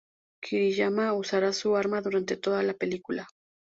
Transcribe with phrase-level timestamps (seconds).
[0.41, 3.27] Kiriyama usará su arma durante toda la película.